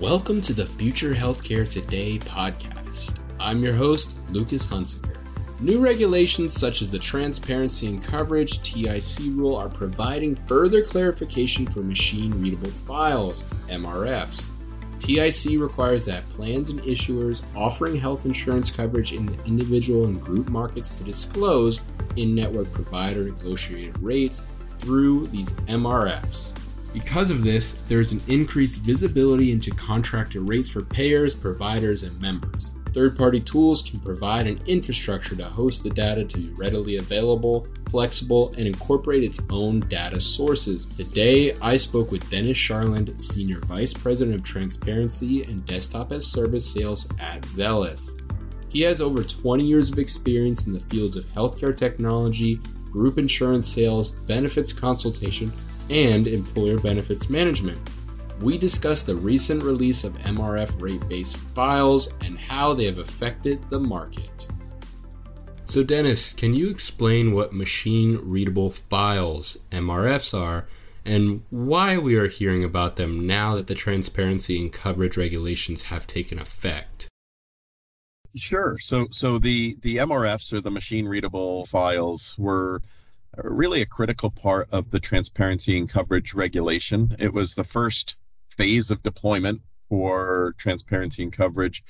Welcome 0.00 0.40
to 0.42 0.54
the 0.54 0.64
Future 0.64 1.12
Healthcare 1.12 1.68
Today 1.68 2.18
podcast. 2.18 3.18
I'm 3.38 3.58
your 3.58 3.74
host, 3.74 4.18
Lucas 4.30 4.66
Hunsicker. 4.66 5.60
New 5.60 5.78
regulations 5.78 6.54
such 6.54 6.80
as 6.80 6.90
the 6.90 6.98
Transparency 6.98 7.86
and 7.86 8.02
Coverage 8.02 8.62
TIC 8.62 9.34
rule 9.34 9.54
are 9.56 9.68
providing 9.68 10.36
further 10.46 10.80
clarification 10.80 11.66
for 11.66 11.80
machine 11.80 12.30
readable 12.40 12.70
files, 12.70 13.42
MRFs. 13.68 14.48
TIC 15.00 15.60
requires 15.60 16.06
that 16.06 16.26
plans 16.30 16.70
and 16.70 16.80
issuers 16.84 17.54
offering 17.54 17.94
health 17.94 18.24
insurance 18.24 18.70
coverage 18.70 19.12
in 19.12 19.26
the 19.26 19.44
individual 19.44 20.06
and 20.06 20.18
group 20.18 20.48
markets 20.48 20.94
to 20.94 21.04
disclose 21.04 21.82
in 22.16 22.34
network 22.34 22.72
provider 22.72 23.24
negotiated 23.24 24.02
rates 24.02 24.64
through 24.78 25.26
these 25.26 25.52
MRFs. 25.68 26.58
Because 26.92 27.30
of 27.30 27.44
this, 27.44 27.74
there 27.86 28.00
is 28.00 28.10
an 28.10 28.20
increased 28.26 28.80
visibility 28.80 29.52
into 29.52 29.70
contractor 29.70 30.40
rates 30.40 30.68
for 30.68 30.82
payers, 30.82 31.34
providers, 31.34 32.02
and 32.02 32.20
members. 32.20 32.74
Third 32.92 33.16
party 33.16 33.38
tools 33.38 33.88
can 33.88 34.00
provide 34.00 34.48
an 34.48 34.60
infrastructure 34.66 35.36
to 35.36 35.44
host 35.44 35.84
the 35.84 35.90
data 35.90 36.24
to 36.24 36.38
be 36.38 36.52
readily 36.58 36.96
available, 36.96 37.68
flexible, 37.88 38.52
and 38.58 38.66
incorporate 38.66 39.22
its 39.22 39.40
own 39.50 39.80
data 39.80 40.20
sources. 40.20 40.86
Today, 40.86 41.54
I 41.62 41.76
spoke 41.76 42.10
with 42.10 42.28
Dennis 42.28 42.58
Charland, 42.58 43.20
Senior 43.20 43.60
Vice 43.66 43.94
President 43.94 44.34
of 44.34 44.42
Transparency 44.42 45.44
and 45.44 45.64
Desktop 45.66 46.10
as 46.10 46.26
Service 46.26 46.68
Sales 46.68 47.08
at 47.20 47.42
Zelis. 47.42 48.20
He 48.68 48.80
has 48.82 49.00
over 49.00 49.22
20 49.22 49.64
years 49.64 49.92
of 49.92 50.00
experience 50.00 50.66
in 50.66 50.72
the 50.72 50.80
fields 50.80 51.16
of 51.16 51.26
healthcare 51.26 51.76
technology, 51.76 52.56
group 52.90 53.18
insurance 53.18 53.68
sales, 53.68 54.10
benefits 54.26 54.72
consultation, 54.72 55.52
and 55.90 56.26
employer 56.26 56.78
benefits 56.78 57.28
management. 57.28 57.78
We 58.40 58.56
discuss 58.56 59.02
the 59.02 59.16
recent 59.16 59.62
release 59.62 60.04
of 60.04 60.16
MRF 60.18 60.80
rate 60.80 61.02
based 61.08 61.36
files 61.36 62.14
and 62.22 62.38
how 62.38 62.72
they 62.72 62.86
have 62.86 62.98
affected 62.98 63.62
the 63.68 63.80
market. 63.80 64.48
So, 65.66 65.84
Dennis, 65.84 66.32
can 66.32 66.54
you 66.54 66.70
explain 66.70 67.32
what 67.32 67.52
machine 67.52 68.18
readable 68.22 68.70
files, 68.70 69.58
MRFs, 69.70 70.36
are 70.36 70.66
and 71.04 71.42
why 71.50 71.96
we 71.98 72.16
are 72.16 72.28
hearing 72.28 72.64
about 72.64 72.96
them 72.96 73.26
now 73.26 73.54
that 73.56 73.66
the 73.66 73.74
transparency 73.74 74.60
and 74.60 74.72
coverage 74.72 75.16
regulations 75.16 75.84
have 75.84 76.06
taken 76.06 76.38
effect? 76.38 77.08
Sure. 78.36 78.78
So, 78.78 79.06
so 79.10 79.38
the 79.38 79.76
the 79.82 79.96
MRFs 79.98 80.52
or 80.52 80.60
the 80.60 80.70
machine 80.70 81.06
readable 81.06 81.66
files 81.66 82.36
were 82.38 82.80
really 83.44 83.82
a 83.82 83.86
critical 83.86 84.30
part 84.30 84.68
of 84.70 84.90
the 84.90 85.00
transparency 85.00 85.78
and 85.78 85.88
coverage 85.88 86.34
regulation. 86.34 87.14
It 87.18 87.32
was 87.32 87.54
the 87.54 87.64
first 87.64 88.18
phase 88.48 88.90
of 88.90 89.02
deployment 89.02 89.62
for 89.88 90.54
transparency 90.58 91.22
and 91.22 91.32
coverage 91.32 91.82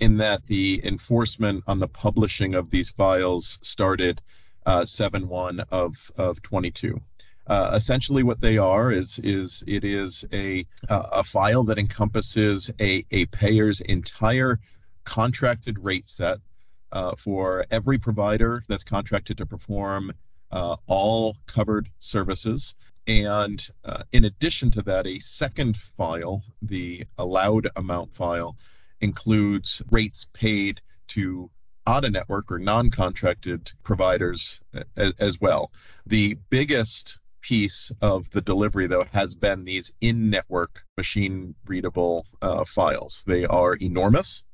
in 0.00 0.16
that 0.18 0.46
the 0.46 0.80
enforcement 0.84 1.64
on 1.66 1.78
the 1.78 1.88
publishing 1.88 2.54
of 2.54 2.70
these 2.70 2.90
files 2.90 3.58
started 3.62 4.22
uh, 4.66 4.82
7-1 4.82 5.64
of, 5.70 6.10
of 6.16 6.42
22. 6.42 7.00
Uh, 7.46 7.70
essentially 7.74 8.22
what 8.22 8.42
they 8.42 8.58
are 8.58 8.92
is 8.92 9.18
is 9.20 9.64
it 9.66 9.82
is 9.82 10.26
a 10.34 10.66
a 10.90 11.24
file 11.24 11.64
that 11.64 11.78
encompasses 11.78 12.70
a, 12.78 13.06
a 13.10 13.24
payer's 13.26 13.80
entire 13.80 14.60
contracted 15.04 15.78
rate 15.82 16.10
set 16.10 16.40
uh, 16.92 17.12
for 17.16 17.64
every 17.70 17.96
provider 17.96 18.62
that's 18.68 18.84
contracted 18.84 19.38
to 19.38 19.46
perform 19.46 20.12
uh, 20.50 20.76
all 20.86 21.36
covered 21.46 21.88
services. 21.98 22.76
And 23.06 23.66
uh, 23.84 24.02
in 24.12 24.24
addition 24.24 24.70
to 24.72 24.82
that, 24.82 25.06
a 25.06 25.18
second 25.18 25.76
file, 25.76 26.42
the 26.60 27.04
allowed 27.16 27.68
amount 27.76 28.14
file, 28.14 28.56
includes 29.00 29.82
rates 29.90 30.28
paid 30.32 30.80
to 31.08 31.50
out 31.86 32.04
of 32.04 32.12
network 32.12 32.52
or 32.52 32.58
non 32.58 32.90
contracted 32.90 33.70
providers 33.82 34.62
as, 34.96 35.14
as, 35.18 35.40
well. 35.40 35.72
The 36.06 36.36
biggest 36.50 37.20
piece 37.40 37.90
of 38.02 38.28
the 38.30 38.42
delivery, 38.42 38.86
though, 38.86 39.06
has 39.12 39.34
been 39.34 39.64
these 39.64 39.94
in 40.02 40.28
network 40.28 40.82
machine 40.98 41.54
readable 41.66 42.26
uh, 42.42 42.64
files. 42.64 43.24
They 43.26 43.46
are 43.46 43.74
enormous. 43.76 44.44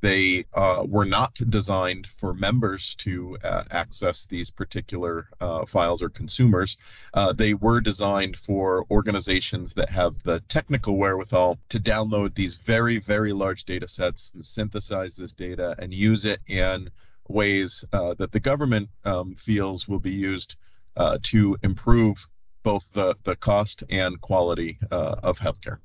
They 0.00 0.44
uh, 0.54 0.86
were 0.88 1.04
not 1.04 1.34
designed 1.34 2.06
for 2.06 2.32
members 2.32 2.94
to 2.96 3.36
uh, 3.44 3.64
access 3.70 4.26
these 4.26 4.50
particular 4.50 5.28
uh, 5.40 5.66
files 5.66 6.02
or 6.02 6.08
consumers. 6.08 6.76
Uh, 7.12 7.32
they 7.32 7.54
were 7.54 7.80
designed 7.80 8.36
for 8.36 8.86
organizations 8.90 9.74
that 9.74 9.90
have 9.90 10.22
the 10.22 10.40
technical 10.48 10.96
wherewithal 10.96 11.58
to 11.68 11.78
download 11.78 12.34
these 12.34 12.56
very, 12.56 12.98
very 12.98 13.32
large 13.32 13.64
data 13.64 13.86
sets 13.86 14.32
and 14.34 14.44
synthesize 14.44 15.16
this 15.16 15.34
data 15.34 15.74
and 15.78 15.92
use 15.92 16.24
it 16.24 16.40
in 16.48 16.88
ways 17.28 17.84
uh, 17.92 18.14
that 18.14 18.32
the 18.32 18.40
government 18.40 18.88
um, 19.04 19.34
feels 19.34 19.86
will 19.86 20.00
be 20.00 20.10
used 20.10 20.56
uh, 20.96 21.18
to 21.22 21.56
improve 21.62 22.26
both 22.62 22.92
the, 22.92 23.14
the 23.24 23.36
cost 23.36 23.84
and 23.90 24.20
quality 24.20 24.78
of 24.90 25.38
healthcare. 25.38 25.78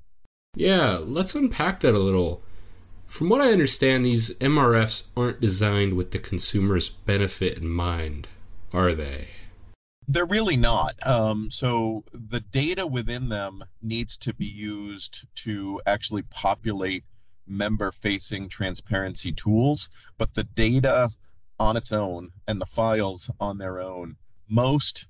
Yeah, 0.55 0.99
let's 1.01 1.35
unpack 1.35 1.81
that 1.81 1.93
a 1.93 1.99
little. 1.99 2.41
From 3.05 3.29
what 3.29 3.41
I 3.41 3.51
understand, 3.51 4.05
these 4.05 4.33
MRFs 4.39 5.07
aren't 5.15 5.39
designed 5.39 5.93
with 5.93 6.11
the 6.11 6.19
consumer's 6.19 6.89
benefit 6.89 7.57
in 7.57 7.69
mind, 7.69 8.27
are 8.73 8.93
they? 8.93 9.29
They're 10.07 10.25
really 10.25 10.57
not. 10.57 10.95
Um, 11.05 11.49
so 11.49 12.03
the 12.11 12.41
data 12.41 12.85
within 12.85 13.29
them 13.29 13.63
needs 13.81 14.17
to 14.19 14.33
be 14.35 14.45
used 14.45 15.27
to 15.43 15.81
actually 15.85 16.23
populate 16.23 17.03
member 17.47 17.91
facing 17.91 18.49
transparency 18.49 19.31
tools, 19.31 19.89
but 20.17 20.33
the 20.33 20.43
data 20.43 21.09
on 21.59 21.77
its 21.77 21.91
own 21.91 22.31
and 22.47 22.59
the 22.59 22.65
files 22.65 23.31
on 23.39 23.57
their 23.57 23.79
own, 23.79 24.17
most 24.49 25.07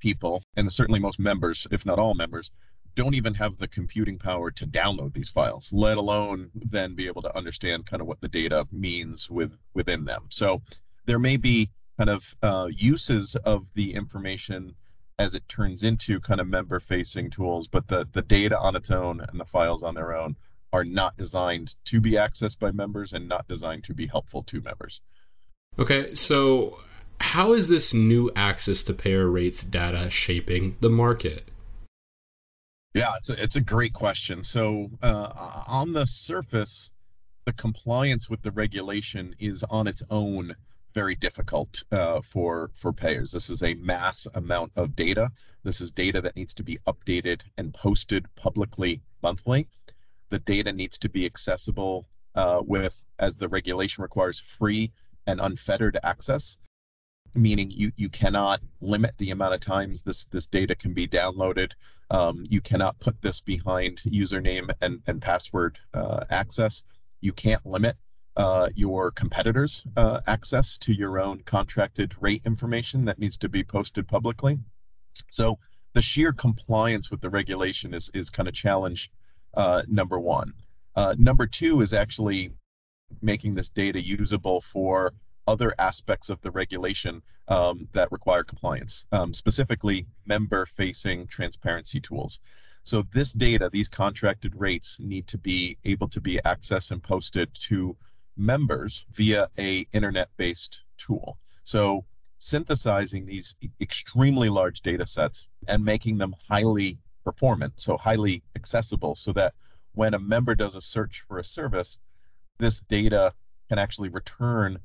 people, 0.00 0.42
and 0.56 0.72
certainly 0.72 1.00
most 1.00 1.18
members, 1.18 1.66
if 1.70 1.86
not 1.86 1.98
all 1.98 2.14
members, 2.14 2.52
don't 2.98 3.14
even 3.14 3.34
have 3.34 3.58
the 3.58 3.68
computing 3.68 4.18
power 4.18 4.50
to 4.50 4.66
download 4.66 5.12
these 5.12 5.30
files, 5.30 5.72
let 5.72 5.96
alone 5.96 6.50
then 6.52 6.96
be 6.96 7.06
able 7.06 7.22
to 7.22 7.36
understand 7.36 7.86
kind 7.86 8.02
of 8.02 8.08
what 8.08 8.20
the 8.20 8.28
data 8.28 8.66
means 8.72 9.30
with 9.30 9.56
within 9.72 10.04
them. 10.04 10.22
So 10.30 10.62
there 11.06 11.20
may 11.20 11.36
be 11.36 11.68
kind 11.96 12.10
of 12.10 12.34
uh, 12.42 12.68
uses 12.72 13.36
of 13.36 13.72
the 13.74 13.94
information 13.94 14.74
as 15.16 15.36
it 15.36 15.48
turns 15.48 15.84
into 15.84 16.18
kind 16.18 16.40
of 16.40 16.48
member 16.48 16.80
facing 16.80 17.30
tools, 17.30 17.68
but 17.68 17.86
the, 17.86 18.08
the 18.10 18.22
data 18.22 18.58
on 18.58 18.74
its 18.74 18.90
own 18.90 19.20
and 19.20 19.38
the 19.38 19.44
files 19.44 19.84
on 19.84 19.94
their 19.94 20.12
own 20.12 20.34
are 20.72 20.84
not 20.84 21.16
designed 21.16 21.76
to 21.84 22.00
be 22.00 22.12
accessed 22.12 22.58
by 22.58 22.72
members 22.72 23.12
and 23.12 23.28
not 23.28 23.46
designed 23.46 23.84
to 23.84 23.94
be 23.94 24.08
helpful 24.08 24.42
to 24.42 24.60
members. 24.60 25.02
Okay, 25.78 26.16
so 26.16 26.80
how 27.20 27.52
is 27.52 27.68
this 27.68 27.94
new 27.94 28.28
access 28.34 28.82
to 28.82 28.92
payer 28.92 29.30
rates 29.30 29.62
data 29.62 30.10
shaping 30.10 30.76
the 30.80 30.90
market? 30.90 31.48
Yeah, 32.94 33.12
it's 33.18 33.30
a, 33.30 33.42
it's 33.42 33.56
a 33.56 33.62
great 33.62 33.92
question. 33.92 34.42
So, 34.42 34.88
uh, 35.02 35.62
on 35.66 35.92
the 35.92 36.06
surface, 36.06 36.92
the 37.44 37.52
compliance 37.52 38.28
with 38.28 38.42
the 38.42 38.50
regulation 38.50 39.34
is 39.38 39.64
on 39.70 39.86
its 39.86 40.02
own 40.10 40.54
very 40.94 41.14
difficult 41.14 41.84
uh, 41.92 42.20
for 42.22 42.70
for 42.74 42.92
payers. 42.92 43.32
This 43.32 43.50
is 43.50 43.62
a 43.62 43.74
mass 43.74 44.26
amount 44.34 44.72
of 44.74 44.96
data. 44.96 45.30
This 45.62 45.80
is 45.80 45.92
data 45.92 46.20
that 46.22 46.36
needs 46.36 46.54
to 46.54 46.62
be 46.62 46.78
updated 46.86 47.42
and 47.58 47.74
posted 47.74 48.26
publicly 48.36 49.02
monthly. 49.22 49.68
The 50.30 50.38
data 50.38 50.72
needs 50.72 50.98
to 50.98 51.08
be 51.08 51.26
accessible 51.26 52.06
uh, 52.34 52.62
with, 52.66 53.04
as 53.18 53.38
the 53.38 53.48
regulation 53.48 54.02
requires, 54.02 54.40
free 54.40 54.92
and 55.26 55.40
unfettered 55.40 55.98
access 56.02 56.58
meaning 57.34 57.70
you, 57.70 57.90
you 57.96 58.08
cannot 58.08 58.60
limit 58.80 59.16
the 59.18 59.30
amount 59.30 59.54
of 59.54 59.60
times 59.60 60.02
this, 60.02 60.26
this 60.26 60.46
data 60.46 60.74
can 60.74 60.92
be 60.92 61.06
downloaded. 61.06 61.72
Um, 62.10 62.44
you 62.48 62.60
cannot 62.60 62.98
put 63.00 63.20
this 63.20 63.40
behind 63.40 63.98
username 63.98 64.70
and, 64.80 65.02
and 65.06 65.20
password 65.20 65.78
uh, 65.92 66.24
access. 66.30 66.84
You 67.20 67.32
can't 67.32 67.64
limit 67.66 67.96
uh, 68.36 68.68
your 68.74 69.10
competitors' 69.10 69.86
uh, 69.96 70.20
access 70.26 70.78
to 70.78 70.92
your 70.92 71.18
own 71.18 71.40
contracted 71.40 72.14
rate 72.20 72.42
information 72.46 73.04
that 73.04 73.18
needs 73.18 73.36
to 73.38 73.48
be 73.48 73.64
posted 73.64 74.06
publicly. 74.08 74.58
So 75.30 75.58
the 75.92 76.02
sheer 76.02 76.32
compliance 76.32 77.10
with 77.10 77.20
the 77.20 77.30
regulation 77.30 77.92
is, 77.92 78.10
is 78.14 78.30
kind 78.30 78.48
of 78.48 78.54
challenge 78.54 79.10
uh, 79.54 79.82
number 79.88 80.18
one. 80.18 80.52
Uh, 80.94 81.14
number 81.18 81.46
two 81.46 81.80
is 81.80 81.92
actually 81.92 82.50
making 83.22 83.54
this 83.54 83.70
data 83.70 84.00
usable 84.00 84.60
for 84.60 85.12
other 85.48 85.72
aspects 85.78 86.28
of 86.28 86.40
the 86.42 86.50
regulation 86.50 87.22
um, 87.48 87.88
that 87.92 88.12
require 88.12 88.44
compliance, 88.44 89.08
um, 89.12 89.32
specifically 89.32 90.06
member 90.26 90.66
facing 90.66 91.26
transparency 91.26 91.98
tools. 91.98 92.40
So 92.84 93.02
this 93.12 93.32
data, 93.32 93.70
these 93.72 93.88
contracted 93.88 94.54
rates 94.54 95.00
need 95.00 95.26
to 95.28 95.38
be 95.38 95.78
able 95.84 96.08
to 96.08 96.20
be 96.20 96.38
accessed 96.44 96.92
and 96.92 97.02
posted 97.02 97.48
to 97.68 97.96
members 98.36 99.06
via 99.10 99.48
a 99.58 99.86
internet 99.92 100.28
based 100.36 100.84
tool. 100.98 101.38
So 101.64 102.04
synthesizing 102.38 103.24
these 103.24 103.56
extremely 103.80 104.50
large 104.50 104.82
data 104.82 105.06
sets 105.06 105.48
and 105.66 105.82
making 105.84 106.18
them 106.18 106.34
highly 106.48 106.98
performant, 107.24 107.72
so 107.76 107.96
highly 107.96 108.42
accessible 108.54 109.14
so 109.14 109.32
that 109.32 109.54
when 109.92 110.14
a 110.14 110.18
member 110.18 110.54
does 110.54 110.76
a 110.76 110.82
search 110.82 111.24
for 111.26 111.38
a 111.38 111.44
service, 111.44 111.98
this 112.58 112.80
data 112.80 113.32
can 113.68 113.78
actually 113.78 114.08
return 114.08 114.78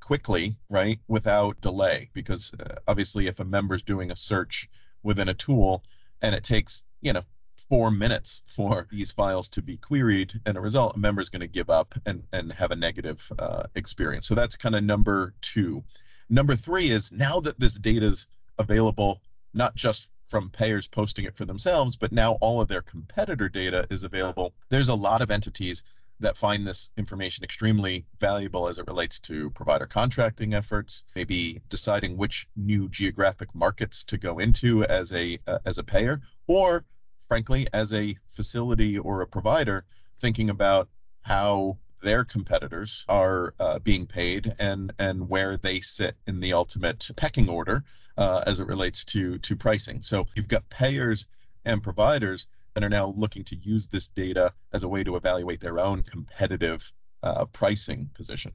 quickly, 0.00 0.54
right, 0.70 0.98
without 1.08 1.60
delay. 1.60 2.08
Because 2.12 2.54
uh, 2.54 2.76
obviously, 2.86 3.26
if 3.26 3.40
a 3.40 3.44
member's 3.44 3.82
doing 3.82 4.10
a 4.10 4.16
search 4.16 4.68
within 5.02 5.28
a 5.28 5.34
tool 5.34 5.82
and 6.22 6.34
it 6.34 6.44
takes, 6.44 6.84
you 7.00 7.12
know, 7.12 7.22
four 7.68 7.90
minutes 7.90 8.42
for 8.46 8.86
these 8.90 9.12
files 9.12 9.48
to 9.50 9.62
be 9.62 9.76
queried, 9.76 10.32
and 10.46 10.56
a 10.56 10.60
result, 10.60 10.96
a 10.96 10.98
member 10.98 11.20
is 11.20 11.30
going 11.30 11.40
to 11.40 11.46
give 11.46 11.70
up 11.70 11.94
and, 12.06 12.22
and 12.32 12.52
have 12.52 12.70
a 12.70 12.76
negative 12.76 13.30
uh, 13.38 13.64
experience. 13.74 14.26
So 14.26 14.34
that's 14.34 14.56
kind 14.56 14.74
of 14.74 14.84
number 14.84 15.34
two. 15.42 15.84
Number 16.30 16.54
three 16.54 16.88
is 16.90 17.12
now 17.12 17.40
that 17.40 17.58
this 17.58 17.78
data 17.78 18.06
is 18.06 18.28
available, 18.58 19.22
not 19.54 19.74
just 19.74 20.12
from 20.28 20.50
payers 20.50 20.86
posting 20.86 21.24
it 21.24 21.36
for 21.36 21.46
themselves, 21.46 21.96
but 21.96 22.12
now 22.12 22.32
all 22.40 22.60
of 22.60 22.68
their 22.68 22.82
competitor 22.82 23.48
data 23.48 23.86
is 23.90 24.04
available. 24.04 24.54
There's 24.68 24.90
a 24.90 24.94
lot 24.94 25.22
of 25.22 25.30
entities 25.30 25.82
that 26.20 26.36
find 26.36 26.66
this 26.66 26.90
information 26.96 27.44
extremely 27.44 28.04
valuable 28.18 28.68
as 28.68 28.78
it 28.78 28.86
relates 28.86 29.20
to 29.20 29.50
provider 29.50 29.86
contracting 29.86 30.54
efforts, 30.54 31.04
maybe 31.14 31.60
deciding 31.68 32.16
which 32.16 32.46
new 32.56 32.88
geographic 32.88 33.54
markets 33.54 34.04
to 34.04 34.18
go 34.18 34.38
into 34.38 34.84
as 34.84 35.12
a 35.12 35.38
uh, 35.46 35.58
as 35.64 35.78
a 35.78 35.84
payer, 35.84 36.20
or 36.46 36.84
frankly 37.18 37.66
as 37.72 37.92
a 37.92 38.16
facility 38.26 38.98
or 38.98 39.20
a 39.20 39.26
provider 39.26 39.84
thinking 40.18 40.50
about 40.50 40.88
how 41.22 41.78
their 42.02 42.24
competitors 42.24 43.04
are 43.08 43.54
uh, 43.60 43.78
being 43.80 44.06
paid 44.06 44.52
and 44.58 44.92
and 44.98 45.28
where 45.28 45.56
they 45.56 45.80
sit 45.80 46.16
in 46.26 46.40
the 46.40 46.52
ultimate 46.52 47.10
pecking 47.16 47.48
order 47.48 47.84
uh, 48.16 48.42
as 48.46 48.60
it 48.60 48.66
relates 48.66 49.04
to 49.04 49.38
to 49.38 49.56
pricing. 49.56 50.00
So 50.02 50.26
you've 50.34 50.48
got 50.48 50.68
payers 50.70 51.28
and 51.64 51.82
providers 51.82 52.48
that 52.74 52.84
are 52.84 52.88
now 52.88 53.12
looking 53.16 53.44
to 53.44 53.56
use 53.56 53.88
this 53.88 54.08
data 54.08 54.52
as 54.72 54.82
a 54.82 54.88
way 54.88 55.04
to 55.04 55.16
evaluate 55.16 55.60
their 55.60 55.78
own 55.78 56.02
competitive 56.02 56.92
uh, 57.22 57.44
pricing 57.46 58.10
position. 58.14 58.52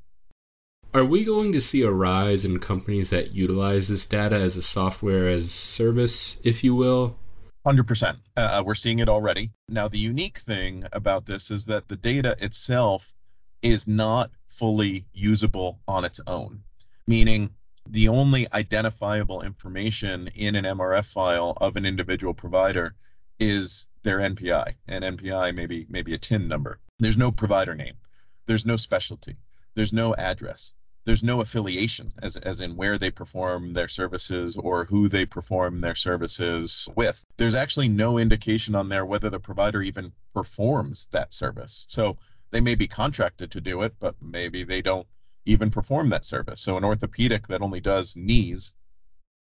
Are 0.94 1.04
we 1.06 1.24
going 1.24 1.54
to 1.54 1.62
see 1.62 1.82
a 1.82 1.92
rise 1.92 2.46
in 2.46 2.60
companies 2.60 3.10
that 3.10 3.34
utilize 3.34 3.88
this 3.88 4.06
data 4.06 4.36
as 4.36 4.56
a 4.58 4.62
software 4.62 5.28
as 5.28 5.52
service, 5.52 6.40
if 6.44 6.64
you 6.64 6.76
will? 6.76 7.18
100%. 7.66 8.18
Uh, 8.38 8.64
we're 8.66 8.76
seeing 8.76 9.00
it 9.00 9.10
already. 9.10 9.52
Now, 9.70 9.88
the 9.88 9.98
unique 9.98 10.38
thing 10.38 10.84
about 10.94 11.26
this 11.26 11.50
is 11.50 11.66
that 11.66 11.88
the 11.88 11.96
data 11.96 12.36
itself 12.40 13.16
is 13.64 13.88
not 13.88 14.30
fully 14.48 15.06
usable 15.14 15.80
on 15.88 16.06
its 16.06 16.20
own, 16.28 16.62
meaning 17.08 17.50
the 17.90 18.08
only 18.08 18.46
identifiable 18.54 19.42
information 19.42 20.30
in 20.36 20.56
an 20.56 20.66
MRF 20.66 21.12
file 21.12 21.58
of 21.60 21.76
an 21.76 21.86
individual 21.86 22.34
provider 22.34 22.94
is 23.40 23.88
their 24.04 24.20
NPI, 24.20 24.76
and 24.88 25.04
NPI 25.04 25.56
maybe 25.56 25.86
maybe 25.90 26.14
a 26.14 26.18
TIN 26.18 26.48
number. 26.48 26.80
There's 27.00 27.18
no 27.18 27.32
provider 27.32 27.74
name, 27.74 27.96
there's 28.46 28.66
no 28.66 28.76
specialty, 28.76 29.38
there's 29.76 29.94
no 29.94 30.14
address, 30.16 30.76
there's 31.06 31.24
no 31.24 31.42
affiliation, 31.42 32.12
as 32.22 32.38
as 32.38 32.62
in 32.62 32.76
where 32.76 32.98
they 32.98 33.12
perform 33.12 33.74
their 33.74 33.88
services 33.88 34.56
or 34.58 34.86
who 34.86 35.10
they 35.10 35.26
perform 35.26 35.82
their 35.82 35.96
services 35.96 36.88
with. 36.96 37.26
There's 37.38 37.56
actually 37.56 37.90
no 37.90 38.18
indication 38.18 38.76
on 38.76 38.90
there 38.90 39.06
whether 39.06 39.30
the 39.30 39.40
provider 39.40 39.82
even 39.82 40.14
performs 40.34 41.08
that 41.08 41.34
service. 41.34 41.86
So 41.90 42.18
they 42.52 42.62
may 42.62 42.76
be 42.76 42.88
contracted 42.88 43.52
to 43.52 43.62
do 43.62 43.82
it, 43.82 43.96
but 44.00 44.16
maybe 44.22 44.64
they 44.64 44.82
don't 44.82 45.08
even 45.46 45.72
perform 45.72 46.10
that 46.10 46.26
service. 46.26 46.62
So 46.62 46.78
an 46.78 46.84
orthopedic 46.84 47.48
that 47.48 47.62
only 47.62 47.80
does 47.80 48.16
knees 48.16 48.74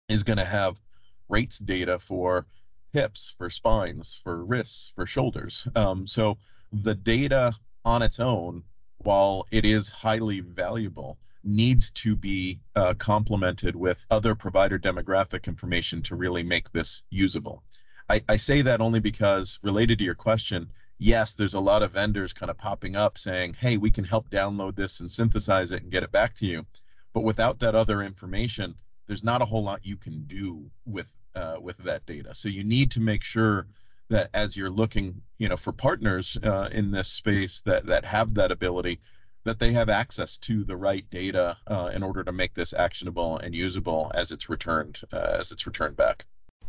is 0.09 0.23
going 0.23 0.39
to 0.39 0.45
have 0.45 0.81
rates 1.29 1.59
data 1.59 1.99
for 1.99 2.47
hips, 2.93 3.35
for 3.39 3.51
spines, 3.51 4.21
for 4.23 4.45
wrists, 4.45 4.93
for 4.95 5.07
shoulders. 5.07 5.67
Um, 5.77 6.07
so 6.07 6.39
the 6.73 6.95
data 6.95 7.53
on 7.85 8.03
its 8.03 8.21
own, 8.21 8.65
while 8.99 9.47
it 9.51 9.65
is 9.65 9.91
highly 9.91 10.41
valuable, 10.41 11.19
needs 11.43 11.91
to 11.93 12.17
be 12.17 12.61
uh, 12.77 12.95
complemented 12.99 13.75
with 13.75 14.07
other 14.11 14.35
provider 14.35 14.79
demographic 14.79 15.47
information 15.47 16.03
to 16.03 16.15
really 16.15 16.43
make 16.43 16.71
this 16.73 17.05
usable. 17.11 17.63
I, 18.09 18.21
I 18.29 18.37
say 18.37 18.63
that 18.63 18.81
only 18.81 19.01
because, 19.01 19.59
related 19.63 19.99
to 19.99 20.05
your 20.05 20.15
question, 20.15 20.71
yes, 20.99 21.35
there's 21.35 21.55
a 21.55 21.61
lot 21.61 21.83
of 21.83 21.93
vendors 21.93 22.33
kind 22.33 22.51
of 22.51 22.59
popping 22.59 22.95
up 22.95 23.17
saying, 23.17 23.55
hey, 23.59 23.79
we 23.79 23.91
can 23.91 24.05
help 24.05 24.29
download 24.31 24.77
this 24.77 25.01
and 25.01 25.11
synthesize 25.11 25.73
it 25.73 25.83
and 25.83 25.91
get 25.91 26.03
it 26.03 26.13
back 26.13 26.35
to 26.35 26.47
you. 26.47 26.67
But 27.13 27.25
without 27.25 27.59
that 27.61 27.75
other 27.75 28.03
information, 28.03 28.75
there's 29.07 29.25
not 29.25 29.43
a 29.43 29.47
whole 29.47 29.65
lot 29.65 29.87
you 29.87 29.97
can 29.97 30.25
do 30.25 30.71
with 30.85 31.17
uh, 31.35 31.57
with 31.61 31.79
that 31.79 32.07
data. 32.07 32.35
So 32.35 32.49
you 32.49 32.65
need 32.65 32.91
to 32.93 33.01
make 33.01 33.23
sure 33.23 33.67
that 34.09 34.29
as 34.35 34.57
you're 34.57 34.71
looking, 34.71 35.23
you 35.39 35.49
know, 35.49 35.57
for 35.57 35.73
partners 35.73 36.37
uh, 36.43 36.69
in 36.73 36.91
this 36.91 37.09
space 37.09 37.63
that 37.63 37.87
that 37.87 38.05
have 38.05 38.35
that 38.35 38.51
ability, 38.51 38.99
that 39.45 39.59
they 39.59 39.73
have 39.73 39.89
access 39.89 40.37
to 40.39 40.65
the 40.65 40.77
right 40.77 41.09
data 41.11 41.57
uh, 41.67 41.91
in 41.95 42.03
order 42.03 42.23
to 42.25 42.33
make 42.33 42.55
this 42.55 42.75
actionable 42.75 43.39
and 43.39 43.55
usable 43.55 44.11
as 44.15 44.31
it's 44.31 44.51
returned 44.51 45.01
uh, 45.13 45.37
as 45.39 45.53
it's 45.53 45.67
returned 45.67 45.97
back. 45.97 46.25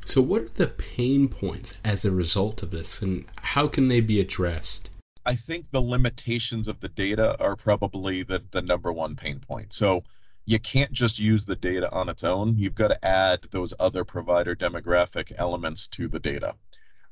So, 0.05 0.21
what 0.21 0.41
are 0.41 0.49
the 0.49 0.67
pain 0.67 1.27
points 1.27 1.77
as 1.83 2.05
a 2.05 2.11
result 2.11 2.63
of 2.63 2.71
this, 2.71 3.01
and 3.01 3.25
how 3.37 3.67
can 3.67 3.87
they 3.87 4.01
be 4.01 4.19
addressed? 4.19 4.89
I 5.25 5.35
think 5.35 5.69
the 5.69 5.81
limitations 5.81 6.67
of 6.67 6.79
the 6.79 6.89
data 6.89 7.35
are 7.39 7.55
probably 7.55 8.23
the, 8.23 8.43
the 8.49 8.63
number 8.63 8.91
one 8.91 9.15
pain 9.15 9.39
point. 9.39 9.73
So, 9.73 10.03
you 10.45 10.59
can't 10.59 10.91
just 10.91 11.19
use 11.19 11.45
the 11.45 11.55
data 11.55 11.91
on 11.91 12.09
its 12.09 12.23
own. 12.23 12.57
You've 12.57 12.75
got 12.75 12.89
to 12.89 13.05
add 13.05 13.41
those 13.51 13.73
other 13.79 14.03
provider 14.03 14.55
demographic 14.55 15.31
elements 15.37 15.87
to 15.89 16.07
the 16.07 16.19
data. 16.19 16.55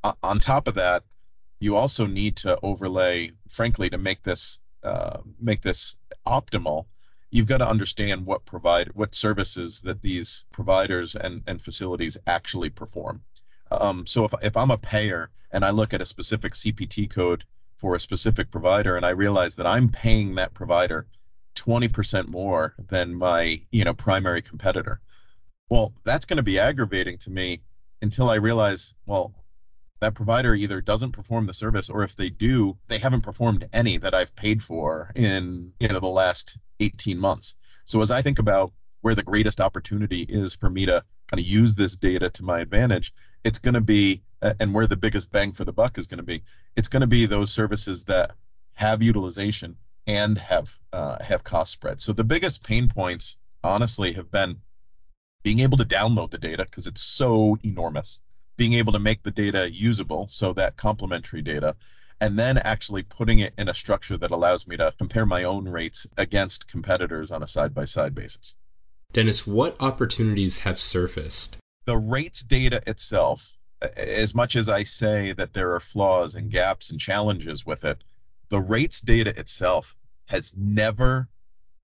Uh, 0.03 0.13
on 0.23 0.39
top 0.39 0.67
of 0.67 0.75
that, 0.75 1.03
you 1.59 1.75
also 1.75 2.05
need 2.05 2.37
to 2.37 2.57
overlay, 2.63 3.31
frankly, 3.49 3.89
to 3.89 3.97
make 3.97 4.23
this 4.23 4.61
uh, 4.83 5.19
make 5.39 5.61
this 5.61 5.97
optimal 6.25 6.85
you've 7.31 7.47
got 7.47 7.59
to 7.59 7.69
understand 7.69 8.25
what 8.25 8.45
provide 8.45 8.89
what 8.93 9.15
services 9.15 9.81
that 9.81 10.01
these 10.01 10.45
providers 10.51 11.15
and, 11.15 11.43
and 11.47 11.61
facilities 11.61 12.17
actually 12.27 12.69
perform. 12.69 13.21
Um, 13.71 14.05
so 14.05 14.25
if, 14.25 14.33
if 14.41 14.57
I'm 14.57 14.71
a 14.71 14.77
payer 14.77 15.29
and 15.51 15.63
I 15.63 15.69
look 15.69 15.93
at 15.93 16.01
a 16.01 16.05
specific 16.05 16.53
CPT 16.53 17.09
code 17.09 17.45
for 17.77 17.95
a 17.95 17.99
specific 17.99 18.51
provider 18.51 18.95
and 18.97 19.05
I 19.05 19.11
realize 19.11 19.55
that 19.55 19.67
I'm 19.67 19.89
paying 19.89 20.35
that 20.35 20.53
provider 20.53 21.07
20% 21.59 22.27
more 22.27 22.75
than 22.87 23.13
my 23.13 23.59
you 23.71 23.83
know 23.83 23.93
primary 23.93 24.41
competitor, 24.41 25.01
well, 25.69 25.93
that's 26.03 26.25
going 26.25 26.37
to 26.37 26.43
be 26.43 26.59
aggravating 26.59 27.17
to 27.19 27.31
me 27.31 27.61
until 28.01 28.29
I 28.29 28.35
realize, 28.35 28.95
well, 29.05 29.33
that 30.01 30.15
provider 30.15 30.55
either 30.55 30.79
doesn't 30.79 31.11
perform 31.11 31.45
the 31.45 31.53
service 31.53 31.89
or 31.89 32.03
if 32.03 32.15
they 32.15 32.29
do, 32.29 32.77
they 32.87 32.97
haven't 32.97 33.21
performed 33.21 33.67
any 33.73 33.97
that 33.97 34.15
I've 34.15 34.35
paid 34.35 34.63
for 34.63 35.11
in 35.15 35.73
you 35.79 35.89
know 35.89 35.99
the 35.99 36.07
last 36.07 36.57
18 36.79 37.17
months. 37.17 37.57
So 37.85 38.01
as 38.01 38.11
I 38.11 38.21
think 38.21 38.39
about 38.39 38.71
where 39.01 39.15
the 39.15 39.23
greatest 39.23 39.59
opportunity 39.59 40.25
is 40.29 40.55
for 40.55 40.69
me 40.69 40.85
to 40.85 41.03
kind 41.27 41.39
of 41.39 41.45
use 41.45 41.75
this 41.75 41.95
data 41.95 42.29
to 42.29 42.43
my 42.43 42.59
advantage, 42.59 43.13
it's 43.43 43.59
going 43.59 43.73
to 43.73 43.81
be, 43.81 44.21
and 44.59 44.73
where 44.73 44.87
the 44.87 44.97
biggest 44.97 45.31
bang 45.31 45.51
for 45.51 45.65
the 45.65 45.73
buck 45.73 45.97
is 45.97 46.07
going 46.07 46.17
to 46.17 46.23
be, 46.23 46.41
it's 46.75 46.87
going 46.87 47.01
to 47.01 47.07
be 47.07 47.25
those 47.25 47.51
services 47.51 48.05
that 48.05 48.31
have 48.75 49.03
utilization 49.03 49.75
and 50.09 50.39
have 50.39 50.75
uh, 50.91 51.23
have 51.23 51.43
cost 51.43 51.71
spread. 51.71 52.01
So 52.01 52.13
the 52.13 52.23
biggest 52.23 52.67
pain 52.67 52.87
points, 52.87 53.37
honestly, 53.63 54.11
have 54.13 54.31
been 54.31 54.57
being 55.43 55.59
able 55.59 55.77
to 55.77 55.85
download 55.85 56.31
the 56.31 56.39
data 56.39 56.65
because 56.65 56.87
it's 56.87 57.03
so 57.03 57.57
enormous, 57.63 58.21
being 58.57 58.73
able 58.73 58.91
to 58.93 58.99
make 58.99 59.21
the 59.21 59.31
data 59.31 59.69
usable, 59.71 60.27
so 60.27 60.51
that 60.53 60.77
complementary 60.77 61.43
data, 61.43 61.75
and 62.19 62.39
then 62.39 62.57
actually 62.57 63.03
putting 63.03 63.39
it 63.39 63.53
in 63.59 63.69
a 63.69 63.73
structure 63.73 64.17
that 64.17 64.31
allows 64.31 64.67
me 64.67 64.75
to 64.77 64.91
compare 64.97 65.27
my 65.27 65.43
own 65.43 65.65
rates 65.65 66.07
against 66.17 66.69
competitors 66.71 67.29
on 67.31 67.43
a 67.43 67.47
side 67.47 67.73
by 67.75 67.85
side 67.85 68.15
basis. 68.15 68.57
Dennis, 69.13 69.45
what 69.45 69.77
opportunities 69.79 70.59
have 70.59 70.79
surfaced? 70.79 71.57
The 71.85 71.97
rates 71.97 72.43
data 72.43 72.81
itself, 72.87 73.57
as 73.95 74.33
much 74.33 74.55
as 74.55 74.69
I 74.69 74.83
say 74.83 75.33
that 75.33 75.53
there 75.53 75.73
are 75.75 75.79
flaws 75.79 76.33
and 76.33 76.49
gaps 76.51 76.89
and 76.89 76.99
challenges 76.99 77.63
with 77.63 77.85
it, 77.85 78.03
the 78.49 78.59
rates 78.59 79.01
data 79.01 79.29
itself 79.39 79.95
has 80.29 80.55
never, 80.57 81.27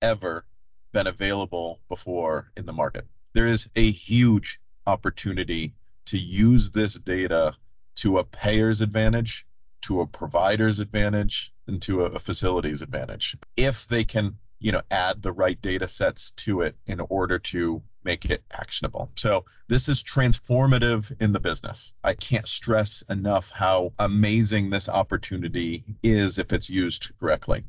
ever 0.02 0.46
been 0.92 1.08
available 1.08 1.82
before 1.90 2.52
in 2.56 2.66
the 2.66 2.74
market. 2.74 3.06
There 3.34 3.48
is 3.48 3.70
a 3.76 3.92
huge 3.92 4.60
opportunity 4.88 5.74
to 6.06 6.18
use 6.18 6.72
this 6.72 7.00
data 7.00 7.54
to 7.96 8.20
a 8.20 8.24
payer's 8.24 8.82
advantage 8.82 9.46
to 9.86 10.02
a 10.02 10.08
provider's 10.08 10.80
advantage 10.80 11.54
and 11.68 11.80
to 11.80 12.02
a, 12.02 12.20
facility's 12.20 12.82
advantage. 12.82 13.38
If 13.56 13.88
they 13.88 14.04
can 14.04 14.38
you 14.60 14.72
know 14.72 14.82
add 14.90 15.22
the 15.22 15.32
right 15.32 15.62
data 15.62 15.88
sets 15.88 16.32
to 16.32 16.62
it 16.62 16.76
in 16.88 17.00
order 17.10 17.38
to 17.38 17.84
make 18.04 18.26
it 18.26 18.42
actionable. 18.58 19.12
So 19.16 19.46
this 19.68 19.90
is 19.90 20.04
transformative 20.04 21.14
in 21.22 21.34
the 21.34 21.40
business. 21.40 21.94
I 22.04 22.14
can't 22.14 22.48
stress 22.48 23.04
enough 23.10 23.52
how 23.52 23.94
amazing 24.00 24.70
this 24.70 24.88
opportunity 24.88 25.84
is 26.04 26.40
if 26.40 26.54
it's 26.54 26.70
used 26.70 27.12
correctly 27.20 27.64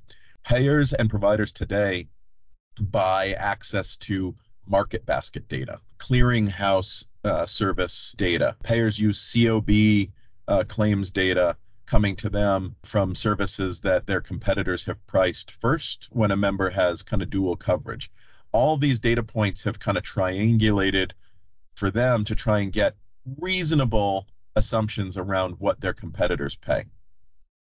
payers 0.47 0.93
and 0.93 1.11
providers 1.11 1.53
today 1.53 2.07
buy 2.81 3.35
access 3.38 3.97
to 3.97 4.35
market 4.69 5.05
basket 5.05 5.49
data 5.49 5.81
clearinghouse 5.99 7.07
uh, 7.25 7.45
service 7.45 8.15
data 8.17 8.57
payers 8.62 8.99
use 8.99 9.35
cob 9.35 9.69
uh, 10.49 10.62
claims 10.69 11.11
data 11.11 11.57
coming 11.87 12.17
to 12.17 12.29
them 12.29 12.75
from 12.85 13.15
services 13.15 13.81
that 13.81 14.07
their 14.07 14.21
competitors 14.21 14.85
have 14.85 15.05
priced 15.07 15.53
first 15.61 16.09
when 16.12 16.31
a 16.31 16.37
member 16.37 16.69
has 16.69 17.03
kind 17.03 17.23
of 17.23 17.31
dual 17.31 17.57
coverage. 17.57 18.11
All 18.53 18.76
these 18.76 19.00
data 19.00 19.23
points 19.23 19.65
have 19.65 19.79
kind 19.79 19.97
of 19.97 20.03
triangulated 20.03 21.12
for 21.76 21.91
them 21.91 22.25
to 22.25 22.35
try 22.35 22.61
and 22.61 22.73
get 22.73 22.97
reasonable 23.38 24.26
assumptions 24.57 25.17
around 25.17 25.55
what 25.59 25.81
their 25.81 25.93
competitors 25.93 26.57
pay. 26.57 26.85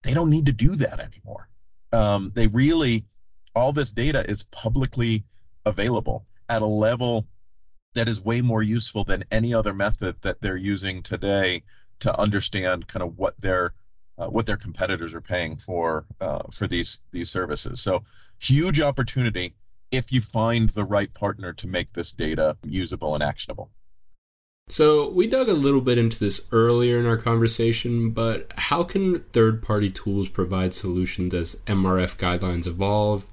They 0.02 0.14
don't 0.14 0.30
need 0.30 0.46
to 0.46 0.52
do 0.52 0.76
that 0.76 1.00
anymore. 1.00 1.48
Um, 1.94 2.32
they 2.34 2.48
really, 2.48 3.04
all 3.54 3.72
this 3.72 3.92
data 3.92 4.28
is 4.28 4.44
publicly 4.44 5.24
available 5.64 6.26
at 6.48 6.62
a 6.62 6.66
level 6.66 7.26
that 7.94 8.08
is 8.08 8.24
way 8.24 8.40
more 8.40 8.62
useful 8.62 9.04
than 9.04 9.24
any 9.30 9.54
other 9.54 9.72
method 9.72 10.20
that 10.22 10.40
they're 10.40 10.56
using 10.56 11.02
today 11.02 11.62
to 12.00 12.20
understand 12.20 12.88
kind 12.88 13.02
of 13.02 13.16
what 13.16 13.40
their 13.40 13.72
uh, 14.16 14.28
what 14.28 14.46
their 14.46 14.56
competitors 14.56 15.14
are 15.14 15.20
paying 15.20 15.56
for 15.56 16.06
uh, 16.20 16.42
for 16.52 16.66
these 16.66 17.02
these 17.12 17.30
services. 17.30 17.80
So 17.80 18.02
huge 18.40 18.80
opportunity 18.80 19.54
if 19.90 20.12
you 20.12 20.20
find 20.20 20.68
the 20.70 20.84
right 20.84 21.12
partner 21.14 21.52
to 21.54 21.68
make 21.68 21.92
this 21.92 22.12
data 22.12 22.56
usable 22.64 23.14
and 23.14 23.22
actionable. 23.22 23.70
So, 24.68 25.10
we 25.10 25.26
dug 25.26 25.48
a 25.48 25.54
little 25.54 25.82
bit 25.82 25.98
into 25.98 26.18
this 26.18 26.48
earlier 26.50 26.98
in 26.98 27.06
our 27.06 27.18
conversation, 27.18 28.10
but 28.10 28.50
how 28.56 28.82
can 28.82 29.20
third 29.32 29.62
party 29.62 29.90
tools 29.90 30.28
provide 30.30 30.72
solutions 30.72 31.34
as 31.34 31.56
MRF 31.66 32.16
guidelines 32.16 32.66
evolve? 32.66 33.26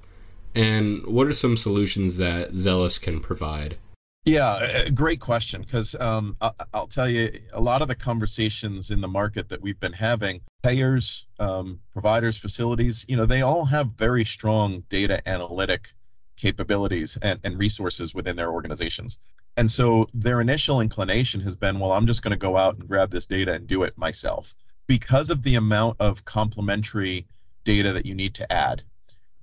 And 0.54 1.06
what 1.06 1.26
are 1.26 1.32
some 1.32 1.56
solutions 1.56 2.18
that 2.18 2.52
Zelis 2.52 3.00
can 3.00 3.20
provide? 3.20 3.78
Yeah, 4.24 4.60
great 4.94 5.20
question. 5.20 5.62
Because 5.62 5.98
um, 6.00 6.36
I'll 6.74 6.86
tell 6.86 7.08
you, 7.08 7.30
a 7.52 7.60
lot 7.60 7.82
of 7.82 7.88
the 7.88 7.96
conversations 7.96 8.90
in 8.90 9.00
the 9.00 9.08
market 9.08 9.48
that 9.48 9.62
we've 9.62 9.80
been 9.80 9.94
having, 9.94 10.42
payers, 10.62 11.26
um, 11.40 11.80
providers, 11.92 12.38
facilities, 12.38 13.06
you 13.08 13.16
know, 13.16 13.24
they 13.24 13.40
all 13.40 13.64
have 13.64 13.92
very 13.92 14.24
strong 14.24 14.84
data 14.90 15.26
analytic 15.26 15.88
capabilities 16.36 17.16
and, 17.22 17.40
and 17.42 17.58
resources 17.58 18.14
within 18.14 18.36
their 18.36 18.52
organizations. 18.52 19.18
And 19.56 19.70
so 19.70 20.06
their 20.14 20.40
initial 20.40 20.80
inclination 20.80 21.40
has 21.42 21.56
been, 21.56 21.78
well, 21.78 21.92
I'm 21.92 22.06
just 22.06 22.22
going 22.22 22.32
to 22.32 22.38
go 22.38 22.56
out 22.56 22.76
and 22.76 22.88
grab 22.88 23.10
this 23.10 23.26
data 23.26 23.52
and 23.52 23.66
do 23.66 23.82
it 23.82 23.98
myself. 23.98 24.54
Because 24.86 25.30
of 25.30 25.42
the 25.42 25.54
amount 25.54 25.96
of 26.00 26.24
complementary 26.24 27.26
data 27.64 27.92
that 27.92 28.06
you 28.06 28.14
need 28.14 28.34
to 28.34 28.52
add, 28.52 28.82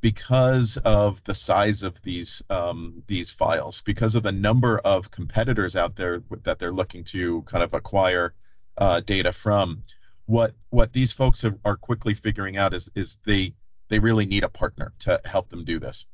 because 0.02 0.78
of 0.84 1.24
the 1.26 1.34
size 1.34 1.84
of 1.84 2.02
these 2.02 2.44
um, 2.50 3.04
these 3.08 3.32
files, 3.32 3.82
because 3.82 4.16
of 4.16 4.24
the 4.24 4.32
number 4.32 4.80
of 4.80 5.12
competitors 5.12 5.76
out 5.76 5.96
there 5.96 6.22
that 6.44 6.60
they're 6.60 6.72
looking 6.72 7.04
to 7.06 7.42
kind 7.44 7.64
of 7.64 7.74
acquire 7.74 8.34
uh, 8.78 9.00
data 9.02 9.32
from, 9.32 9.84
what 10.26 10.54
what 10.70 10.94
these 10.94 11.14
folks 11.14 11.42
have, 11.42 11.58
are 11.66 11.76
quickly 11.76 12.14
figuring 12.14 12.58
out 12.58 12.74
is 12.74 12.92
is 12.96 13.20
they 13.26 13.54
they 13.90 14.00
really 14.00 14.26
need 14.26 14.44
a 14.44 14.50
partner 14.50 14.94
to 15.00 15.20
help 15.26 15.50
them 15.50 15.64
do 15.64 15.80
this 15.80 16.08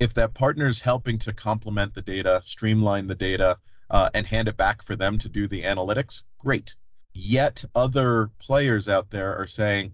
if 0.00 0.14
that 0.14 0.34
partner 0.34 0.66
is 0.66 0.80
helping 0.80 1.18
to 1.20 1.32
complement 1.32 1.94
the 1.94 2.02
data, 2.02 2.42
streamline 2.44 3.06
the 3.06 3.14
data, 3.14 3.56
uh, 3.90 4.08
and 4.14 4.26
hand 4.26 4.48
it 4.48 4.56
back 4.56 4.82
for 4.82 4.96
them 4.96 5.18
to 5.18 5.28
do 5.28 5.46
the 5.46 5.62
analytics, 5.62 6.24
great. 6.38 6.74
Yet 7.12 7.64
other 7.74 8.30
players 8.38 8.88
out 8.88 9.10
there 9.10 9.36
are 9.36 9.46
saying, 9.46 9.92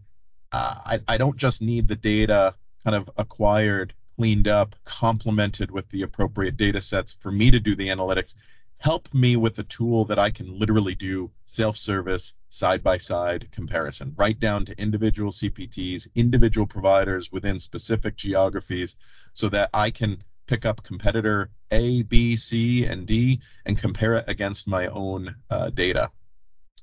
uh, 0.53 0.75
I, 0.87 0.99
I 1.07 1.19
don't 1.19 1.37
just 1.37 1.61
need 1.61 1.87
the 1.87 1.97
data 1.97 2.55
kind 2.85 2.97
of 2.97 3.11
acquired, 3.19 3.93
cleaned 4.17 4.49
up, 4.49 4.75
complemented 4.85 5.71
with 5.71 5.89
the 5.91 6.03
appropriate 6.03 6.57
data 6.57 6.81
sets 6.81 7.17
for 7.21 7.31
me 7.31 7.51
to 7.51 7.61
do 7.61 7.75
the 7.75 7.89
analytics 7.89 8.35
help 8.81 9.13
me 9.13 9.37
with 9.37 9.59
a 9.59 9.63
tool 9.65 10.07
that 10.07 10.19
I 10.19 10.31
can 10.31 10.59
literally 10.59 10.95
do 10.95 11.31
self-service 11.45 12.37
side-by-side 12.49 13.51
comparison 13.53 14.15
right 14.17 14.39
down 14.39 14.65
to 14.65 14.81
individual 14.81 15.31
CPTs, 15.31 16.09
individual 16.15 16.67
providers 16.67 17.31
within 17.31 17.61
specific 17.61 18.17
geographies 18.17 18.97
so 19.35 19.51
that 19.51 19.69
I 19.75 19.91
can 19.91 20.23
pick 20.47 20.65
up 20.65 20.83
competitor 20.83 21.51
A, 21.71 22.03
B, 22.05 22.37
C, 22.37 22.87
and 22.87 23.07
D 23.07 23.41
and 23.67 23.79
compare 23.79 24.15
it 24.15 24.25
against 24.29 24.67
my 24.67 24.87
own 24.89 25.37
uh, 25.51 25.69
data. 25.71 26.11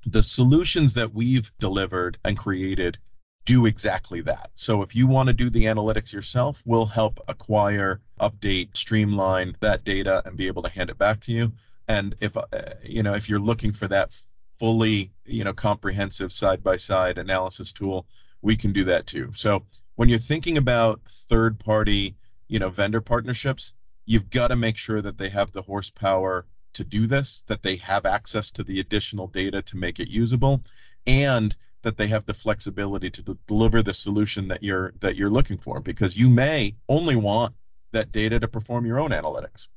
The 0.06 0.24
solutions 0.24 0.94
that 0.94 1.14
we've 1.14 1.52
delivered 1.60 2.20
and 2.24 2.38
created 2.38 3.00
do 3.46 3.66
exactly 3.66 4.22
that. 4.22 4.52
So 4.54 4.84
if 4.84 4.96
you 4.96 5.08
want 5.08 5.28
to 5.28 5.34
do 5.34 5.50
the 5.50 5.64
analytics 5.66 6.14
yourself, 6.14 6.62
we'll 6.66 6.86
help 6.86 7.20
acquire, 7.28 8.02
update, 8.22 8.76
streamline 8.78 9.56
that 9.62 9.84
data 9.84 10.22
and 10.26 10.38
be 10.38 10.48
able 10.48 10.62
to 10.64 10.70
hand 10.70 10.90
it 10.90 10.98
back 10.98 11.22
to 11.22 11.32
you 11.32 11.52
and 11.88 12.16
if 12.22 12.36
uh, 12.38 12.44
you 12.84 13.04
know 13.04 13.14
if 13.14 13.30
you're 13.30 13.40
looking 13.40 13.72
for 13.72 13.88
that 13.88 14.16
fully 14.60 15.12
you 15.26 15.44
know 15.44 15.54
comprehensive 15.54 16.32
side 16.32 16.64
by 16.64 16.76
side 16.76 17.18
analysis 17.18 17.72
tool 17.72 18.08
we 18.42 18.56
can 18.56 18.72
do 18.72 18.84
that 18.84 19.08
too. 19.08 19.32
So 19.34 19.66
when 19.96 20.10
you're 20.10 20.20
thinking 20.20 20.58
about 20.58 21.02
third 21.06 21.60
party 21.60 22.16
you 22.48 22.60
know 22.60 22.70
vendor 22.70 23.02
partnerships 23.02 23.74
you've 24.06 24.30
got 24.30 24.50
to 24.50 24.56
make 24.56 24.78
sure 24.78 25.02
that 25.02 25.18
they 25.18 25.30
have 25.30 25.52
the 25.52 25.62
horsepower 25.62 26.46
to 26.74 26.84
do 26.84 27.08
this 27.08 27.42
that 27.44 27.64
they 27.64 27.76
have 27.78 28.06
access 28.06 28.52
to 28.52 28.64
the 28.64 28.80
additional 28.80 29.28
data 29.28 29.62
to 29.64 29.78
make 29.78 30.00
it 30.00 30.10
usable 30.10 30.62
and 31.06 31.56
that 31.84 31.98
they 31.98 32.08
have 32.08 32.26
the 32.26 32.34
flexibility 32.34 33.10
to 33.10 33.38
deliver 33.48 33.82
the 33.82 33.94
solution 33.94 34.48
that 34.50 34.62
you're 34.62 34.94
that 35.00 35.16
you're 35.16 35.30
looking 35.30 35.58
for. 35.58 35.80
Because 35.80 36.18
you 36.18 36.30
may 36.30 36.76
only 36.90 37.16
want 37.16 37.56
that 37.94 38.12
data 38.12 38.40
to 38.40 38.48
perform 38.48 38.86
your 38.86 39.00
own 39.00 39.12
analytics 39.12 39.70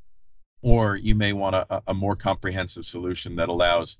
or 0.62 0.97
you 0.97 1.14
may 1.14 1.33
want 1.33 1.57
a, 1.57 1.83
a 1.87 1.95
more 1.95 2.17
comprehensive 2.17 2.85
solution 2.85 3.37
that 3.37 3.49
allows 3.49 3.99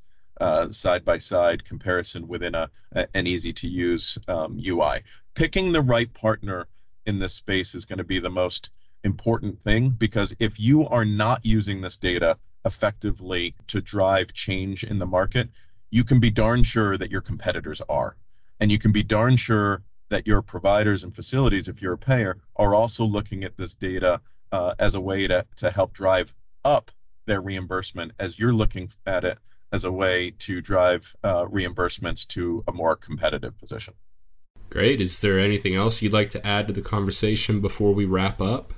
side 0.71 1.05
by 1.05 1.19
side 1.19 1.65
comparison 1.65 2.27
within 2.27 2.55
a, 2.55 2.71
an 3.15 3.27
easy 3.27 3.53
to 3.53 3.69
use 3.69 4.19
um, 4.29 4.59
UI. 4.67 4.99
Picking 5.35 5.73
the 5.73 5.83
right 5.83 6.13
partner 6.15 6.67
in 7.07 7.19
this 7.19 7.35
space 7.35 7.75
is 7.75 7.85
going 7.85 7.99
to 7.99 8.05
be 8.05 8.19
the 8.19 8.31
most 8.31 8.73
important 9.05 9.59
thing 9.61 9.91
because 9.91 10.35
if 10.39 10.61
you 10.61 10.87
are 10.89 11.05
not 11.05 11.45
using 11.45 11.81
this 11.81 11.97
data 11.97 12.39
effectively 12.65 13.55
to 13.67 13.81
drive 13.81 14.33
change 14.33 14.85
in 14.85 14.99
the 14.99 15.07
market, 15.07 15.49
you 15.91 16.05
can 16.05 16.21
be 16.21 16.31
darn 16.31 16.63
sure 16.63 16.97
that 16.97 17.11
your 17.11 17.21
competitors 17.21 17.81
are. 17.89 18.17
And 18.61 18.71
you 18.71 18.79
can 18.79 18.93
be 18.93 19.03
darn 19.03 19.37
sure 19.37 19.83
that 20.11 20.27
your 20.27 20.43
providers 20.43 21.05
and 21.05 21.15
facilities, 21.15 21.69
if 21.69 21.81
you're 21.81 21.95
a 21.95 21.99
payer, 21.99 22.39
are 22.57 22.75
also 22.75 23.05
looking 23.05 23.45
at 23.45 23.57
this 23.57 23.75
data 23.75 24.21
uh, 24.53 24.75
as 24.79 24.95
a 24.95 25.01
way 25.01 25.27
to, 25.27 25.47
to 25.57 25.71
help 25.71 25.93
drive 25.93 26.35
up 26.65 26.91
their 27.27 27.41
reimbursement 27.41 28.13
as 28.19 28.39
you're 28.39 28.53
looking 28.53 28.89
at 29.07 29.25
it 29.25 29.39
as 29.73 29.85
a 29.85 29.93
way 29.93 30.33
to 30.39 30.61
drive 30.61 31.15
uh, 31.23 31.45
reimbursements 31.45 32.27
to 32.27 32.65
a 32.67 32.73
more 32.73 32.97
competitive 32.97 33.57
position. 33.59 33.95
Great. 34.69 35.01
Is 35.01 35.21
there 35.21 35.39
anything 35.39 35.75
else 35.75 36.01
you'd 36.01 36.13
like 36.13 36.31
to 36.31 36.47
add 36.47 36.67
to 36.69 36.73
the 36.73 36.83
conversation 36.83 37.61
before 37.61 37.93
we 37.93 38.05
wrap 38.05 38.41
up? 38.41 38.73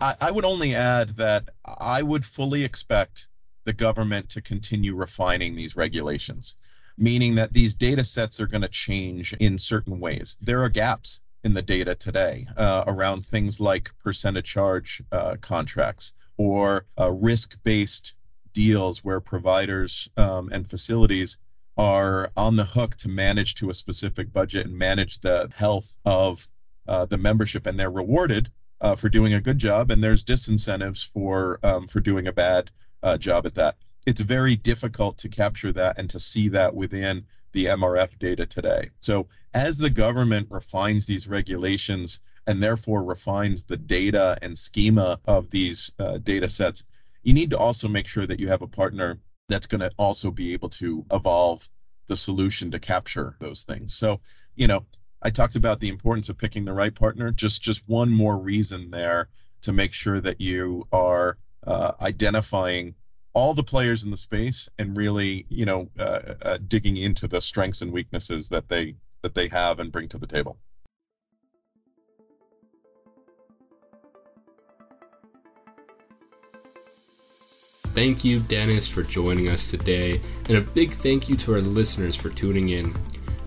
I, 0.00 0.14
I 0.20 0.30
would 0.30 0.44
only 0.44 0.74
add 0.74 1.10
that 1.10 1.50
I 1.64 2.02
would 2.02 2.24
fully 2.24 2.64
expect 2.64 3.28
the 3.64 3.72
government 3.72 4.28
to 4.30 4.42
continue 4.42 4.94
refining 4.94 5.54
these 5.54 5.76
regulations, 5.76 6.56
meaning 6.96 7.34
that 7.36 7.52
these 7.52 7.74
data 7.74 8.04
sets 8.04 8.40
are 8.40 8.46
going 8.46 8.62
to 8.62 8.68
change 8.68 9.34
in 9.34 9.58
certain 9.58 10.00
ways. 10.00 10.36
There 10.40 10.60
are 10.62 10.68
gaps 10.68 11.22
in 11.42 11.54
the 11.54 11.62
data 11.62 11.94
today 11.94 12.46
uh, 12.56 12.84
around 12.86 13.24
things 13.24 13.60
like 13.60 13.90
percentage 14.02 14.46
charge 14.46 15.02
uh, 15.12 15.36
contracts 15.40 16.14
or 16.36 16.86
uh, 16.98 17.10
risk 17.10 17.62
based 17.62 18.16
deals 18.52 19.04
where 19.04 19.20
providers 19.20 20.08
um, 20.16 20.48
and 20.52 20.68
facilities 20.68 21.38
are 21.76 22.30
on 22.36 22.56
the 22.56 22.64
hook 22.64 22.94
to 22.96 23.08
manage 23.08 23.56
to 23.56 23.68
a 23.68 23.74
specific 23.74 24.32
budget 24.32 24.66
and 24.66 24.78
manage 24.78 25.20
the 25.20 25.50
health 25.54 25.98
of 26.04 26.48
uh, 26.86 27.04
the 27.06 27.18
membership 27.18 27.66
and 27.66 27.78
they're 27.78 27.90
rewarded 27.90 28.48
uh, 28.80 28.94
for 28.94 29.08
doing 29.08 29.34
a 29.34 29.40
good 29.40 29.58
job 29.58 29.90
and 29.90 30.02
there's 30.02 30.24
disincentives 30.24 31.06
for 31.06 31.58
um, 31.62 31.86
for 31.86 32.00
doing 32.00 32.28
a 32.28 32.32
bad 32.32 32.70
uh, 33.02 33.16
job 33.16 33.46
at 33.46 33.54
that. 33.54 33.76
It's 34.06 34.22
very 34.22 34.56
difficult 34.56 35.18
to 35.18 35.28
capture 35.28 35.72
that 35.72 35.98
and 35.98 36.08
to 36.10 36.20
see 36.20 36.48
that 36.48 36.74
within 36.74 37.24
the 37.52 37.66
mrf 37.66 38.18
data 38.18 38.44
today. 38.44 38.90
So 39.00 39.26
as 39.54 39.78
the 39.78 39.90
government 39.90 40.48
refines 40.50 41.06
these 41.06 41.28
regulations 41.28 42.20
and 42.46 42.62
therefore 42.62 43.04
refines 43.04 43.64
the 43.64 43.76
data 43.76 44.36
and 44.42 44.56
schema 44.56 45.18
of 45.26 45.50
these 45.50 45.92
uh, 45.98 46.18
data 46.18 46.48
sets, 46.48 46.84
you 47.22 47.32
need 47.32 47.50
to 47.50 47.58
also 47.58 47.88
make 47.88 48.06
sure 48.06 48.26
that 48.26 48.40
you 48.40 48.48
have 48.48 48.62
a 48.62 48.66
partner 48.68 49.18
that's 49.48 49.66
going 49.66 49.80
to 49.80 49.90
also 49.98 50.30
be 50.30 50.52
able 50.52 50.68
to 50.68 51.04
evolve 51.10 51.68
the 52.06 52.16
solution 52.16 52.70
to 52.70 52.78
capture 52.78 53.36
those 53.40 53.64
things. 53.64 53.94
So, 53.94 54.20
you 54.56 54.66
know, 54.66 54.84
I 55.22 55.30
talked 55.30 55.56
about 55.56 55.80
the 55.80 55.88
importance 55.88 56.28
of 56.28 56.36
picking 56.36 56.64
the 56.64 56.74
right 56.74 56.94
partner. 56.94 57.30
Just 57.30 57.62
just 57.62 57.88
one 57.88 58.10
more 58.10 58.38
reason 58.38 58.90
there 58.90 59.28
to 59.62 59.72
make 59.72 59.94
sure 59.94 60.20
that 60.20 60.40
you 60.40 60.86
are 60.92 61.38
uh, 61.66 61.92
identifying 62.02 62.94
all 63.32 63.54
the 63.54 63.62
players 63.62 64.04
in 64.04 64.10
the 64.10 64.16
space 64.16 64.68
and 64.78 64.96
really, 64.96 65.46
you 65.48 65.64
know, 65.64 65.88
uh, 65.98 66.34
uh, 66.42 66.58
digging 66.68 66.98
into 66.98 67.26
the 67.26 67.40
strengths 67.40 67.82
and 67.82 67.90
weaknesses 67.90 68.50
that 68.50 68.68
they 68.68 68.94
that 69.22 69.34
they 69.34 69.48
have 69.48 69.78
and 69.78 69.90
bring 69.90 70.08
to 70.08 70.18
the 70.18 70.26
table. 70.26 70.58
Thank 77.94 78.24
you, 78.24 78.40
Dennis, 78.40 78.88
for 78.88 79.04
joining 79.04 79.48
us 79.48 79.70
today, 79.70 80.20
and 80.48 80.58
a 80.58 80.60
big 80.60 80.90
thank 80.90 81.28
you 81.28 81.36
to 81.36 81.54
our 81.54 81.60
listeners 81.60 82.16
for 82.16 82.28
tuning 82.28 82.70
in. 82.70 82.92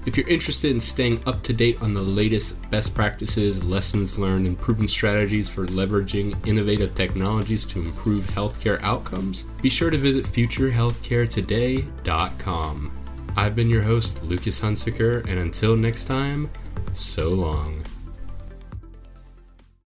If 0.05 0.15
you're 0.15 0.29
interested 0.29 0.71
in 0.71 0.79
staying 0.79 1.21
up 1.25 1.43
to 1.43 1.51
date 1.51 1.83
on 1.83 1.93
the 1.93 2.01
latest 2.01 2.71
best 2.71 2.95
practices, 2.95 3.65
lessons 3.65 4.17
learned, 4.17 4.47
and 4.47 4.57
proven 4.57 4.87
strategies 4.87 5.49
for 5.49 5.65
leveraging 5.65 6.47
innovative 6.47 6.95
technologies 6.95 7.65
to 7.65 7.81
improve 7.81 8.23
healthcare 8.27 8.81
outcomes, 8.83 9.43
be 9.61 9.67
sure 9.67 9.89
to 9.89 9.97
visit 9.97 10.23
futurehealthcaretoday.com. 10.23 12.91
I've 13.35 13.55
been 13.57 13.69
your 13.69 13.83
host, 13.83 14.23
Lucas 14.23 14.61
Hunsicker, 14.61 15.27
and 15.27 15.39
until 15.39 15.75
next 15.75 16.05
time, 16.05 16.49
so 16.93 17.31
long. 17.31 17.76